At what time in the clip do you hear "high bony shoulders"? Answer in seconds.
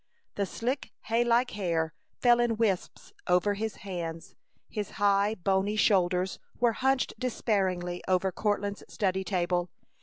4.97-6.39